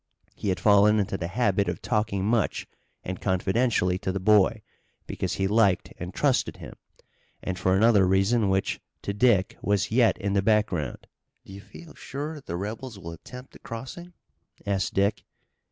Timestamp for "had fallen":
0.49-0.99